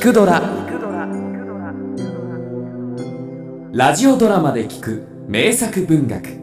[0.00, 0.40] くドラ」
[3.72, 5.06] ラジオドラマで聞く。
[5.28, 6.40] 名作文学。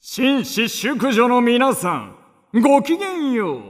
[0.00, 2.16] 紳士淑女の皆さん
[2.60, 3.62] ごきげんよう。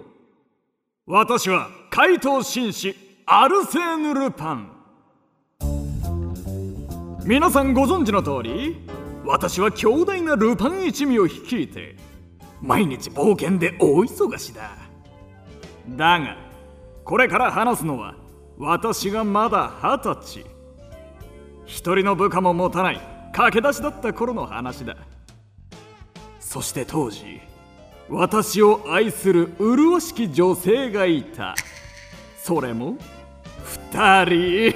[1.07, 4.73] 私は怪盗紳士アルセーヌ・ルパン。
[7.25, 8.89] 皆さんご存知の通り
[9.25, 11.95] 私は強大なルパン一味を率いて
[12.61, 14.71] 毎日冒険で大忙しだ。
[15.91, 16.50] だが
[17.11, 18.15] これから話すのは
[18.57, 20.47] 私がまだ二十歳。
[21.67, 23.01] 一人の部下も持たない
[23.33, 24.97] 駆け出しだった頃の話だ。
[26.39, 27.41] そして当時
[28.09, 31.57] 私を愛する麗しき女性がいた。
[32.39, 32.97] それも
[33.93, 34.73] 二人。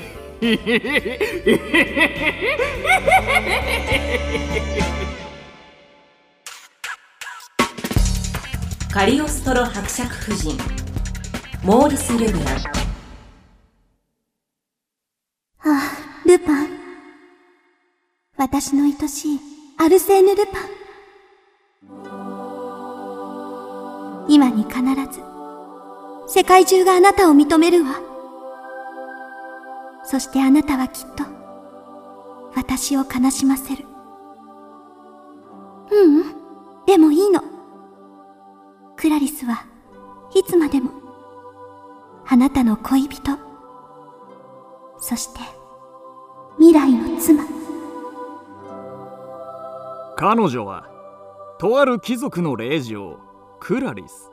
[8.93, 10.84] カリオストロ伯爵夫人。
[11.65, 12.57] モーリス・ルブラン
[15.61, 16.69] ああ、ルパン。
[18.37, 19.41] 私の愛しい
[19.79, 20.65] アルセーヌ・ルパン。
[24.29, 24.75] 今に必
[25.11, 25.23] ず、
[26.29, 27.95] 世界中があなたを認めるわ。
[30.05, 31.25] そしてあなたはきっと、
[32.55, 33.87] 私を悲しませる。
[35.91, 36.25] ううん、
[36.85, 37.43] でもいいの。
[38.97, 39.65] クラリスは
[40.35, 41.04] いつまでも、
[42.27, 43.33] あなたの恋人、
[44.99, 45.41] そして、
[46.57, 47.45] 未来の妻。
[50.17, 50.89] 彼女は
[51.59, 53.19] とある貴族の令嬢
[53.61, 54.31] クラリス。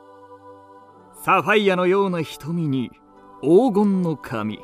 [1.22, 2.90] サファイアのような瞳に
[3.42, 4.60] 黄金の髪。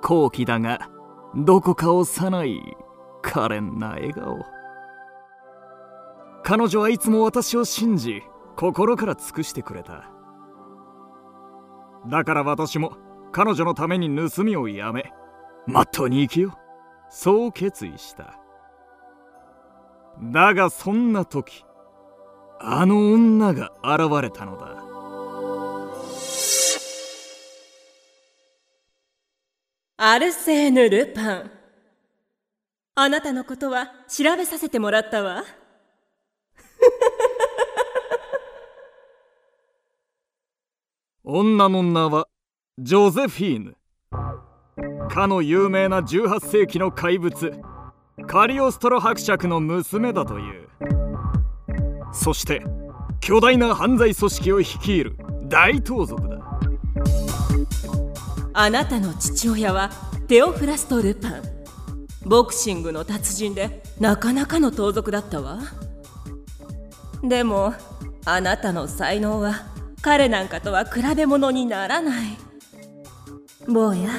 [0.00, 0.90] 高貴だが
[1.34, 2.76] どこか幼い
[3.22, 4.38] 可憐な笑顔。
[6.44, 8.22] 彼女はいつも私を信じ
[8.56, 10.11] 心から尽くしてくれた。
[12.08, 12.96] だから私も
[13.32, 15.12] 彼女のために盗みをやめ
[15.66, 16.52] まっとうに生きよう。
[17.10, 18.38] そう決意した。
[20.20, 21.64] だがそんな時
[22.60, 24.82] あの女が現れたのだ。
[29.98, 31.50] アルセーヌ・ルパン。
[32.94, 35.44] あなたのことは調べさせてもらったわ。
[41.24, 42.26] 女の名は
[42.78, 43.76] ジョゼフィーヌ。
[45.08, 47.52] かの有名な18世紀の怪物
[48.26, 50.68] カリオストロ伯爵の娘だという。
[52.12, 52.60] そして
[53.20, 56.38] 巨大な犯罪組織を率いる大盗賊だ。
[58.52, 59.90] あなたの父親は
[60.26, 61.42] テオフラスト・ルパン。
[62.24, 65.60] ボクシングの達人でなかなかの盗賊だったわ。
[67.22, 67.74] でも
[68.24, 69.71] あなたの才能は
[70.02, 72.36] 彼なんかとは比べ物にならない。
[73.68, 74.10] 坊や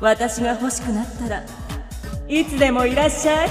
[0.00, 1.44] 私が欲しくなったら
[2.28, 3.48] いつでもいらっしゃい。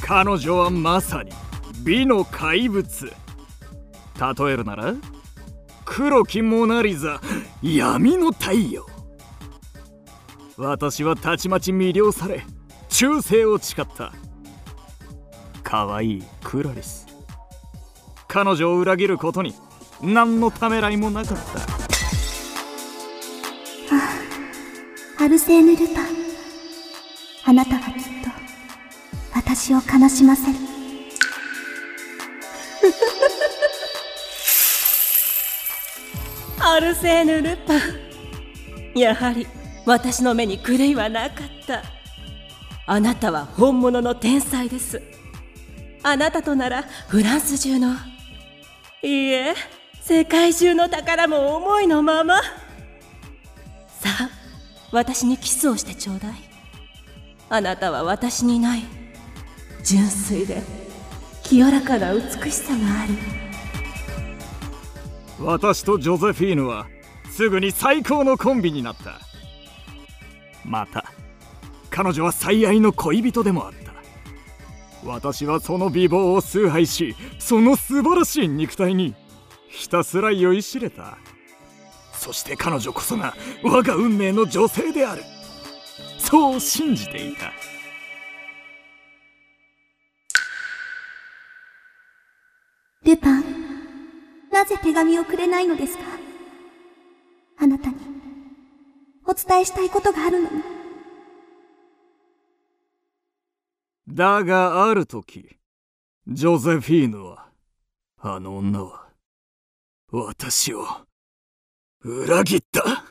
[0.00, 1.32] 彼女はまさに
[1.84, 3.06] 美の怪物。
[3.06, 4.94] 例えるなら
[5.84, 7.20] 黒きモナリザ
[7.62, 8.86] 闇の太陽。
[10.56, 12.44] 私はたちまち魅了され
[12.88, 14.12] 忠誠を誓った。
[15.64, 17.11] 可愛いクラリス。
[18.32, 19.54] 彼女を裏切ることに
[20.00, 21.38] 何のためらいもなかっ
[25.18, 26.06] たアルセーヌ・ルパン。
[27.44, 28.30] あなたはきっと、
[29.34, 30.58] 私を悲しませる。
[36.58, 39.46] アルセーヌ・ルパンやはり
[39.84, 41.82] 私の目に狂いはなかった
[42.86, 45.02] あなたは本物の天才です
[46.02, 47.94] あなたとならフランス中の
[49.04, 49.54] いいえ
[50.00, 52.40] 世界中の宝も思いのまま。
[52.40, 54.30] さあ
[54.92, 56.34] 私にキスをしてちょうだい。
[57.48, 58.84] あなたは私にない。
[59.84, 60.62] 純粋で
[61.42, 63.14] 清らかな美しさがある。
[65.40, 66.86] 私とジョゼフィーヌは
[67.28, 69.18] すぐに最高のコンビになった。
[70.64, 71.06] また
[71.90, 73.91] 彼女は最愛の恋人でもあった。
[75.04, 79.14] 私はその美貌を崇拝しその素晴らしい肉体に
[79.68, 81.18] ひたすら酔いしれた。
[82.12, 83.34] そして彼女こそが
[83.64, 85.22] 我が運命の女性である。
[86.18, 87.52] そう信じていた。
[93.04, 93.44] ルパン、
[94.52, 96.04] なぜ手紙をくれないのですか？
[97.58, 97.96] あなたに、
[99.26, 100.71] お伝えしたいことがあるのに。
[104.14, 105.56] だがある時
[106.28, 107.46] ジョゼフィーヌは
[108.18, 109.06] あの女は
[110.10, 110.86] 私を
[112.04, 113.04] 裏切った。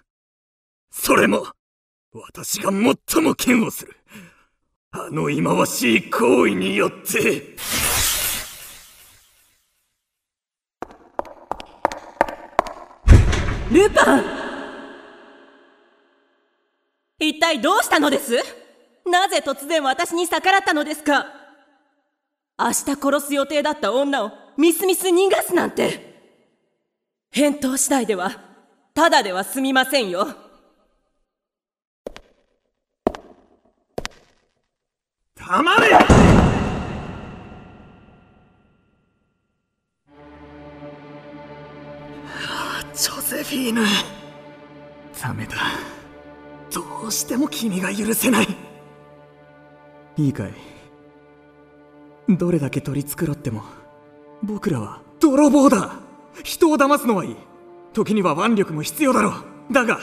[0.92, 1.48] それも
[2.14, 3.98] 私が最も嫌悪する。
[4.92, 7.56] あの忌まわしい行為によって。
[13.72, 14.24] ルパン！
[17.18, 18.61] 一体どうしたのです？
[19.12, 21.28] なぜ突然私に逆らったのですか？
[22.58, 26.10] 明日殺す予定だった女をみすみす逃がすなんて。
[27.32, 28.32] 返答次第では
[28.94, 30.28] ただでは済みませんよ。
[35.36, 35.90] 黙れ！
[42.94, 43.82] ジョゼフィーヌ。
[45.22, 45.56] ダメだ。
[46.74, 48.71] どうしても君が許せない。
[50.18, 50.54] いいかい。
[52.30, 53.64] どれだけ取り繕っても
[54.44, 55.96] 僕らは泥棒だ。
[56.44, 57.36] 人を騙すのはいい。
[57.94, 59.34] 時には腕力も必要だろ
[59.70, 59.74] う。
[59.74, 60.00] だが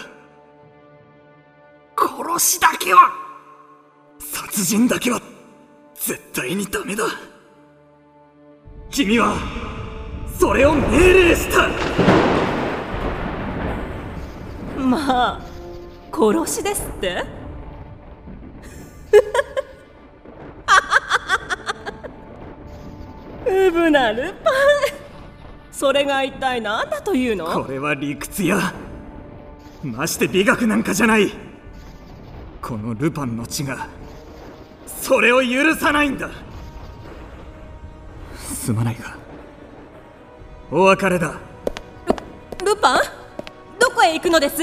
[1.96, 3.12] 殺しだけは
[4.18, 5.20] 殺人だけは
[5.94, 7.04] 絶対にダメだ。
[8.90, 9.36] 君は
[10.38, 11.68] それを命令した。
[14.78, 15.40] まあ
[16.12, 17.37] 殺しですって？
[23.90, 24.54] ルパン
[25.70, 27.46] それが一体何だというの？
[27.46, 28.74] これは理屈や。
[29.82, 31.30] まして美学なんかじゃない。
[32.60, 33.86] このルパンの血が。
[34.86, 36.28] それを許さないんだ。
[38.34, 39.16] すまないが。
[40.70, 41.38] お別れだ。
[42.66, 43.00] ルパン？
[43.78, 44.56] どこへ行くのです？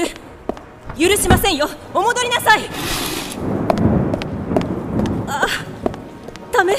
[0.98, 1.66] 許しませんよ。
[1.94, 2.68] お戻りなさい。
[5.26, 5.46] あ
[6.52, 6.74] ダメ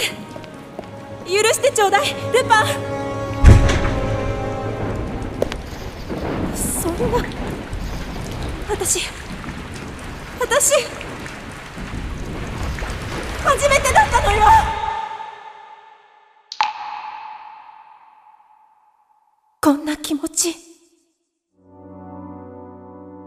[1.27, 2.67] 許してちょうだいルパン。
[6.55, 7.17] そんな
[8.69, 9.01] 私
[10.39, 10.73] 私
[13.43, 14.43] 初めてだったのよ。
[19.61, 20.55] こんな気持ち。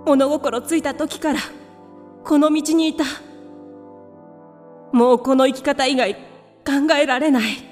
[0.07, 1.39] 物心ついた時から
[2.25, 3.05] この道にいた。
[4.93, 7.70] もうこの生き方以外考えられない。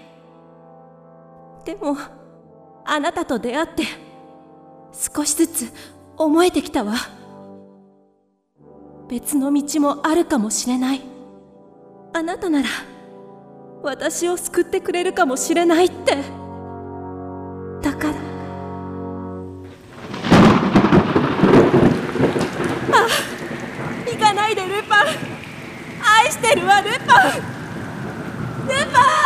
[1.69, 1.99] でも
[2.87, 3.83] あなたと出会って
[4.91, 5.71] 少しずつ
[6.17, 6.95] 思えてきたわ。
[9.11, 11.03] 別の道もあるかもしれない。
[12.15, 12.69] あなたなら
[13.83, 16.17] 私を救ってくれるかもしれないって。
[17.83, 18.15] だから。
[22.95, 23.09] あ
[24.07, 25.07] 行かないでルパン。
[26.25, 27.33] 愛してるわルパン
[28.69, 29.19] ルパ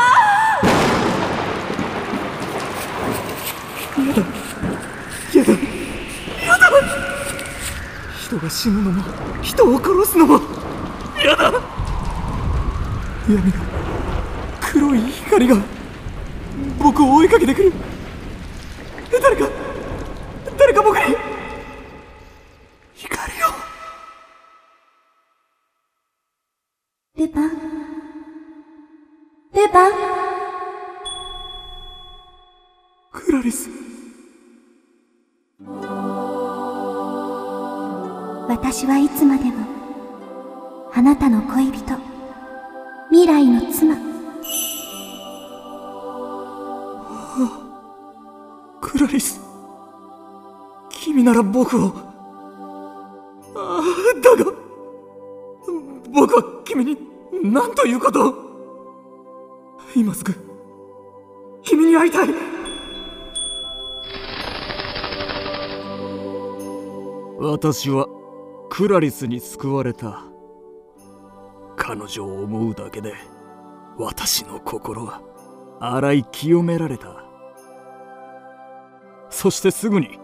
[8.33, 9.03] 人が死ぬのも
[9.43, 10.41] 人を殺すのも
[11.23, 11.53] 嫌だ。
[13.29, 13.59] 闇が
[14.73, 15.57] 黒い光が
[16.79, 17.73] 僕を追いかけてくる。
[19.11, 19.47] 誰か
[20.57, 21.15] 誰か僕に
[22.95, 23.49] 光を。
[27.19, 27.51] ルパン。
[29.53, 29.93] ルパン。
[33.13, 33.82] クラリス
[38.73, 39.67] 私はいつまでも
[40.95, 41.95] あなたの恋人
[43.11, 43.95] 未来の妻。
[48.81, 49.39] クラリス。
[50.89, 51.93] 君なら僕を。
[53.55, 54.53] ああだが。
[56.11, 56.97] 僕は君に
[57.43, 58.31] 何ということ。
[58.31, 58.35] を
[59.95, 60.35] 今すぐ。
[61.63, 62.29] 君に会いたい。
[67.39, 68.22] 私は
[68.75, 70.23] クラリスに救われた。
[71.77, 73.13] 彼女を思うだけで
[73.99, 75.21] 私の心は
[75.79, 77.23] 洗い清められた。
[79.29, 80.19] そしてすぐに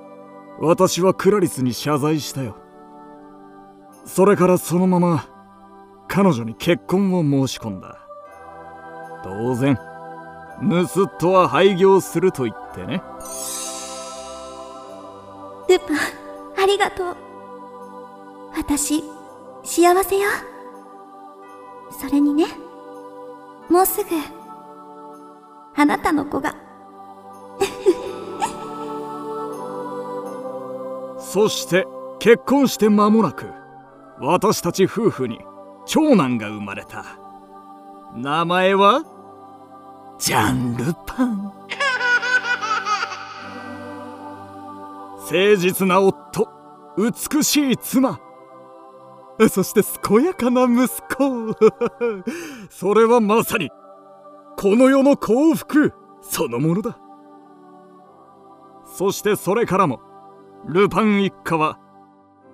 [0.60, 2.56] 私はクラリスに謝罪したよ。
[4.06, 5.28] それからそのまま
[6.08, 7.98] 彼女に結婚を申し込んだ。
[9.22, 13.02] 当然盗っ人は廃業すると言ってね。
[15.68, 17.27] ルパンありがとう。
[18.58, 19.04] 私
[19.62, 20.28] 幸せよ。
[21.90, 22.46] それにね
[23.70, 24.08] もうすぐ
[25.76, 26.56] あなたの子が。
[31.20, 31.86] そして
[32.18, 33.46] 結婚して間もなく
[34.18, 35.38] 私たち夫婦に
[35.86, 37.04] 長男が生まれた。
[38.16, 39.04] 名前は
[40.18, 41.52] ジャン・ルパン。
[45.20, 46.48] 誠実な夫
[46.96, 48.18] 美しい妻。
[49.50, 51.54] そして健やかな息子
[52.70, 53.70] それはまさに
[54.56, 56.98] この世の幸福そのものだ
[58.84, 60.00] そしてそれからも
[60.66, 61.78] ルパン一家は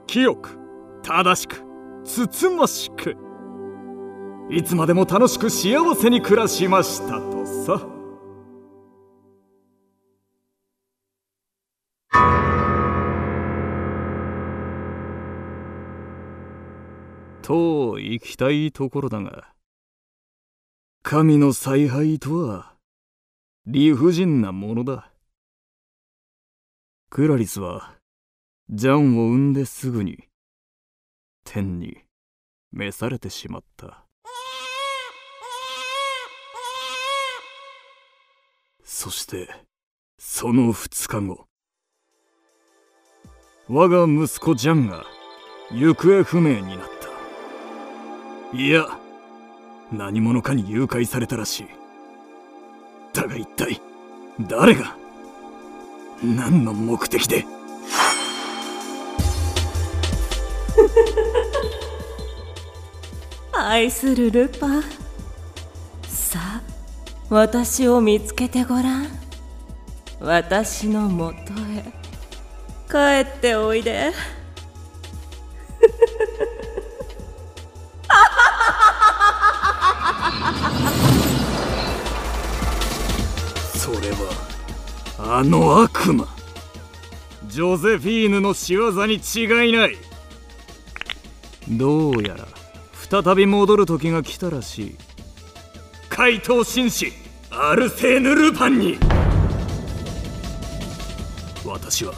[0.07, 0.59] 清く
[1.03, 1.65] 正しく
[2.05, 3.17] つつましく
[4.51, 7.94] いつまでも楽しく幸せに暮らしましたとさ。
[17.45, 19.53] と行きたいところだが
[21.03, 22.73] 神の采配とは
[23.67, 25.11] 理不尽なものだ。
[27.11, 27.97] クラリスは
[28.71, 30.25] ジャンを産んですぐに
[31.45, 31.99] 天に
[32.73, 34.07] 召されてしまった。
[38.83, 39.51] そして
[40.19, 41.45] その2日後
[43.69, 45.05] 我が息子ジャンが
[45.71, 47.04] 行方不明になった。
[48.55, 48.87] いや
[49.91, 51.67] 何者かに誘拐されたらしい。
[53.13, 53.81] だが一体
[54.41, 54.97] 誰が
[56.23, 57.45] 何の目的で？
[63.53, 64.85] 愛するルパン。
[66.07, 66.63] さあ
[67.31, 69.09] 私を見つけてごらん。
[70.21, 71.39] 私のもと
[71.73, 71.83] へ。
[72.89, 74.13] 帰っておいで。
[85.37, 86.29] あの悪魔。
[87.49, 89.97] ジョゼフィーヌの仕業に違いない。
[91.69, 92.47] どうやら
[93.25, 94.97] 再び戻る時が来たらしい。
[96.09, 97.13] 怪盗紳士
[97.51, 98.97] アルセーヌ・ルパンに。
[101.65, 102.15] 私は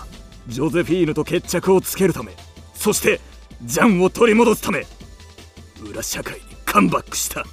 [0.46, 2.32] ジョゼフィーヌと決着をつけるため
[2.74, 3.22] そして
[3.62, 4.84] ジャンを取り戻すため
[5.82, 7.46] 裏社会にカムバックした。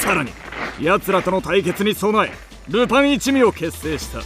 [0.00, 0.32] さらに
[0.80, 2.32] 奴らとの対決に備え
[2.68, 4.20] ルパン一味を結成した。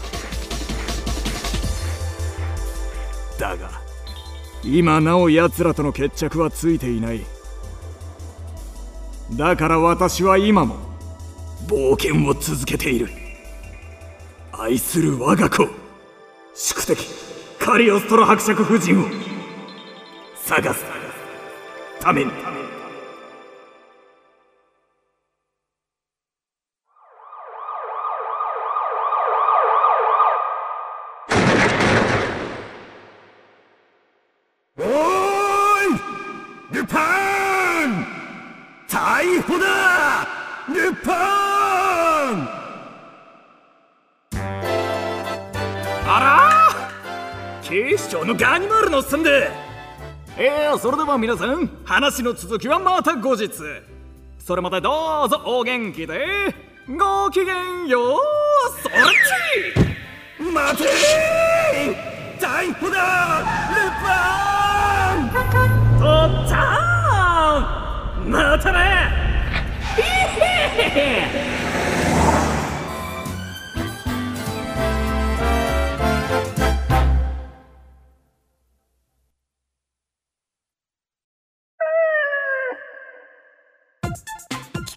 [3.38, 3.70] だが
[4.64, 7.24] 今なお奴らとの決着はついていない。
[9.36, 10.76] だから私は今も
[11.66, 13.08] 冒険を続けている。
[14.52, 15.68] 愛する我が子
[16.54, 17.06] 宿敵
[17.60, 19.04] カリオストロ伯爵夫人を
[20.34, 20.84] 探す
[22.00, 22.57] ために。
[48.28, 49.50] のガニマルのおっさんで。
[50.36, 53.48] えー、それでは皆さん話の続きはまた後日。
[54.38, 56.26] それまでどうぞお元気で。
[56.86, 58.20] ごきげんよう
[58.82, 58.92] そっ
[60.42, 60.88] ち待て
[62.38, 63.40] 逮捕だ
[63.74, 64.06] ルパ
[65.16, 65.30] ン。
[65.98, 66.04] と
[66.44, 66.56] っちゃ
[68.24, 68.78] んまたね。
[69.96, 71.57] ヒヘヘヘ